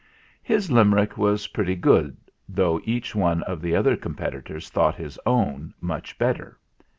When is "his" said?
0.41-0.71, 4.95-5.19